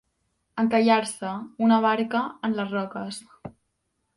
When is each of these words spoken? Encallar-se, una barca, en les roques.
Encallar-se, 0.63 1.33
una 1.67 1.79
barca, 1.85 2.25
en 2.49 2.59
les 2.61 2.75
roques. 2.79 3.21